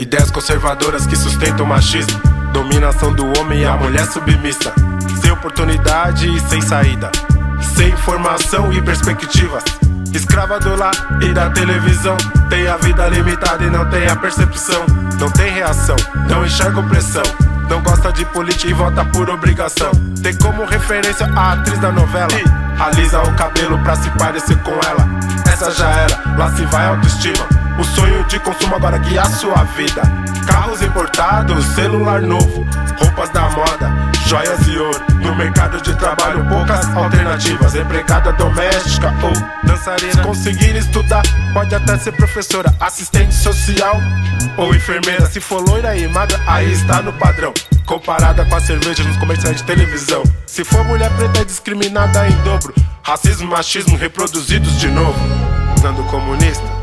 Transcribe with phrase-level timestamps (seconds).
[0.00, 2.20] escravadoras que sustentam o machismo.
[2.52, 4.72] Dominação do homem e a mulher submissa.
[5.20, 7.10] Sem oportunidade e sem saída.
[7.76, 9.64] Sem informação e perspectivas.
[10.12, 12.16] Escrava do lar e da televisão.
[12.48, 14.84] Tem a vida limitada e não tem a percepção.
[15.18, 15.96] Não tem reação,
[16.28, 17.22] não enxerga opressão.
[17.68, 19.90] Não gosta de política e vota por obrigação.
[20.22, 22.28] Tem como referência a atriz da novela.
[22.78, 25.06] Alisa o cabelo pra se parecer com ela.
[25.50, 27.46] Essa já era, lá se vai a autoestima.
[27.80, 30.02] O sonho de consumo agora guia a sua vida.
[30.46, 32.66] Carros importados, celular novo,
[32.98, 33.90] roupas da moda,
[34.26, 35.00] joias e ouro.
[35.14, 37.74] No mercado de trabalho, poucas alternativas.
[37.74, 39.32] Empregada doméstica ou
[39.66, 40.12] dançarina.
[40.12, 41.22] Se conseguir estudar,
[41.54, 43.96] pode até ser professora, assistente social
[44.58, 45.24] ou enfermeira.
[45.24, 47.54] Se for loira e magra, aí está no padrão.
[47.86, 50.22] Comparada com a cerveja nos comerciais de televisão.
[50.46, 52.74] Se for mulher preta, é discriminada em dobro.
[53.02, 55.18] Racismo machismo reproduzidos de novo.
[55.80, 56.79] Dando comunista?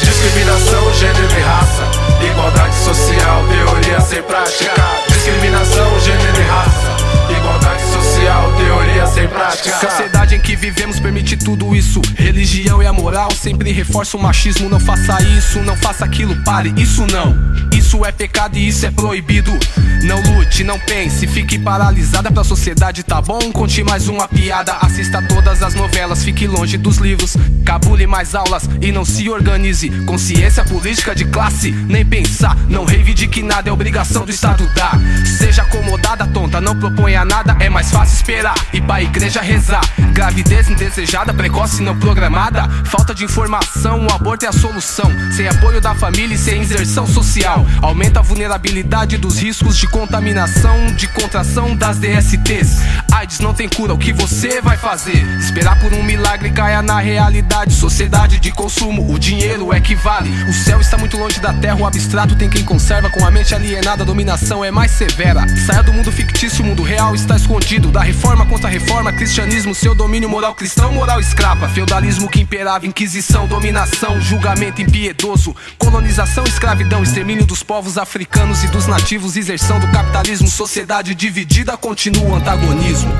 [0.00, 1.82] Discriminação, gênero e raça.
[2.24, 4.72] Igualdade social, teoria sem prática.
[5.08, 7.36] Discriminação, gênero e raça.
[7.38, 10.13] Igualdade social, teoria sem prática.
[10.34, 12.02] Em que vivemos permite tudo isso.
[12.16, 14.68] Religião e a moral sempre reforça o machismo.
[14.68, 16.74] Não faça isso, não faça aquilo, pare.
[16.76, 17.54] Isso não.
[17.72, 19.56] Isso é pecado e isso é proibido.
[20.02, 23.38] Não lute, não pense, fique paralisada pra sociedade, tá bom?
[23.52, 28.68] Conte mais uma piada, assista todas as novelas, fique longe dos livros, cabule mais aulas
[28.82, 29.88] e não se organize.
[30.04, 34.98] Consciência política de classe, nem pensar, não reivindique nada, é obrigação do Estado dar.
[35.38, 39.82] Seja acomodada, tonta, não proponha nada, é mais fácil esperar e pra igreja rezar.
[40.24, 45.04] Gravidez indesejada, precoce não programada, falta de informação, o aborto é a solução.
[45.30, 50.86] Sem apoio da família e sem inserção social, aumenta a vulnerabilidade dos riscos de contaminação,
[50.94, 52.78] de contração das DSTs.
[53.12, 55.22] AIDS não tem cura, o que você vai fazer?
[55.40, 57.74] Esperar por um milagre caia na realidade.
[57.74, 60.30] Sociedade de consumo, o dinheiro é que vale.
[60.48, 63.10] O céu está muito longe da terra, o abstrato tem quem conserva.
[63.10, 65.44] Com a mente alienada, a dominação é mais severa.
[65.66, 66.23] Saia do mundo fictício,
[66.62, 67.90] o mundo real está escondido.
[67.90, 71.68] Da reforma contra reforma, cristianismo, seu domínio moral cristão, moral escrava.
[71.68, 78.86] Feudalismo que imperava, inquisição, dominação, julgamento impiedoso, colonização, escravidão, extermínio dos povos africanos e dos
[78.86, 83.12] nativos, exerção do capitalismo, sociedade dividida, continua o antagonismo.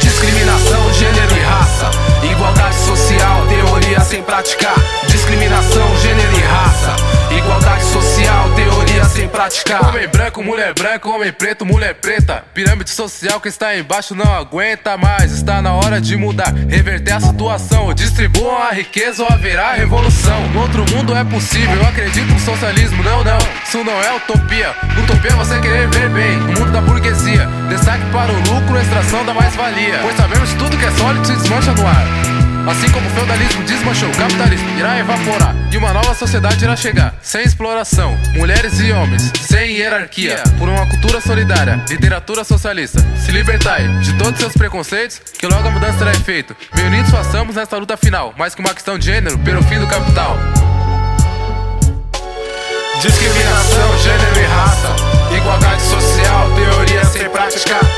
[0.00, 1.90] Discriminação, gênero e raça,
[2.30, 4.74] igualdade social, teoria sem praticar.
[5.08, 6.96] Discriminação, gênero e raça,
[7.36, 8.48] igualdade social,
[8.94, 9.88] teoria sem praticar.
[9.88, 12.44] Homem branco, mulher branca, homem preto, mulher preta.
[12.54, 15.32] Pirâmide social que está embaixo não aguenta mais.
[15.32, 17.92] Está na hora de mudar, reverter a situação.
[17.92, 20.40] Distribuam a riqueza ou haverá revolução.
[20.48, 23.02] No outro mundo é possível, eu acredito no socialismo.
[23.02, 24.74] Não, não, isso não é utopia.
[25.02, 26.36] Utopia é você querer ver bem.
[26.38, 29.98] No mundo da burguesia, destaque para o lucro, extração da mais-valia.
[30.02, 32.33] Pois sabemos tudo que é sólido se desmancha no ar.
[32.66, 37.14] Assim como o feudalismo desmanchou, o capitalismo irá evaporar e uma nova sociedade irá chegar,
[37.20, 43.04] sem exploração, mulheres e homens, sem hierarquia, por uma cultura solidária, literatura socialista.
[43.18, 46.56] Se libertai de todos seus preconceitos, que logo a mudança será efeito.
[46.74, 49.86] Bem unidos façamos nesta luta final, mais que uma questão de gênero, pelo fim do
[49.86, 50.38] capital.
[53.02, 55.36] Discriminação, gênero e raça.
[55.36, 57.93] Igualdade social, teoria sem prática.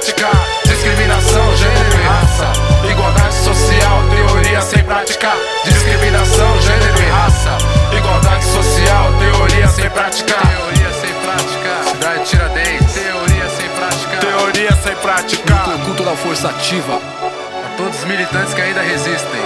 [0.00, 0.46] Praticar.
[0.64, 2.52] Discriminação, gênero e raça.
[2.90, 5.36] Igualdade social, teoria sem praticar.
[5.64, 7.58] Discriminação, gênero e raça.
[7.96, 10.40] Igualdade social, teoria sem praticar.
[10.40, 12.94] Teoria sem prática, cidade Tiradentes.
[12.94, 15.68] Teoria sem prática, Teoria sem praticar.
[15.68, 19.40] Núcleo Cultural Força Ativa, a todos os militantes que ainda resistem.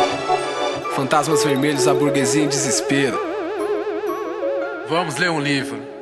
[0.94, 3.20] fantasmas vermelhos, a burguesia em desespero.
[4.88, 5.93] Vamos ler um livro.